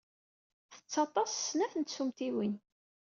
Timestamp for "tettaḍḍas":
0.73-1.33